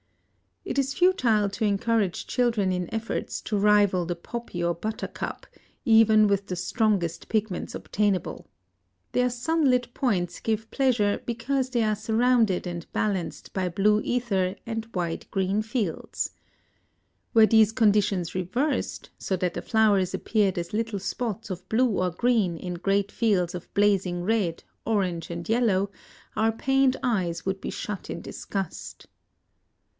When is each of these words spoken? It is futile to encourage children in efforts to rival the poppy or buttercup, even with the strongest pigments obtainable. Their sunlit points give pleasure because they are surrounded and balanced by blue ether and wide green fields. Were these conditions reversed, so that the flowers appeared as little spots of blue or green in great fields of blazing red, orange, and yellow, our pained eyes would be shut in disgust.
It 0.65 0.79
is 0.79 0.95
futile 0.95 1.49
to 1.49 1.65
encourage 1.65 2.25
children 2.25 2.71
in 2.71 2.91
efforts 2.93 3.39
to 3.41 3.57
rival 3.57 4.05
the 4.05 4.15
poppy 4.15 4.63
or 4.63 4.73
buttercup, 4.73 5.45
even 5.85 6.27
with 6.27 6.47
the 6.47 6.55
strongest 6.55 7.29
pigments 7.29 7.75
obtainable. 7.75 8.47
Their 9.11 9.29
sunlit 9.29 9.93
points 9.93 10.39
give 10.39 10.69
pleasure 10.71 11.21
because 11.25 11.69
they 11.71 11.83
are 11.83 11.95
surrounded 11.95 12.65
and 12.65 12.91
balanced 12.93 13.53
by 13.53 13.69
blue 13.69 14.01
ether 14.03 14.55
and 14.65 14.87
wide 14.93 15.29
green 15.29 15.61
fields. 15.61 16.31
Were 17.35 17.47
these 17.47 17.71
conditions 17.71 18.33
reversed, 18.33 19.09
so 19.19 19.35
that 19.37 19.53
the 19.55 19.61
flowers 19.61 20.13
appeared 20.15 20.57
as 20.57 20.73
little 20.73 20.99
spots 20.99 21.49
of 21.51 21.67
blue 21.69 21.99
or 22.01 22.09
green 22.09 22.57
in 22.57 22.75
great 22.75 23.11
fields 23.11 23.53
of 23.53 23.71
blazing 23.73 24.23
red, 24.23 24.63
orange, 24.85 25.29
and 25.29 25.47
yellow, 25.47 25.91
our 26.35 26.51
pained 26.51 26.97
eyes 27.03 27.45
would 27.45 27.61
be 27.61 27.69
shut 27.71 28.09
in 28.09 28.21
disgust. 28.21 29.07